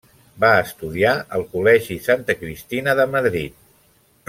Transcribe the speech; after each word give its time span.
Va 0.43 0.49
estudiar 0.61 1.11
al 1.39 1.43
col·legi 1.51 1.99
Santa 2.07 2.37
Cristina 2.41 2.97
de 3.03 3.07
Madrid. 3.19 3.63